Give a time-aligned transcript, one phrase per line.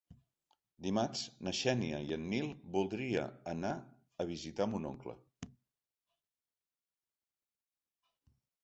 [0.85, 3.75] Dimarts na Xènia i en Nil voldria anar
[4.25, 5.17] a visitar mon oncle.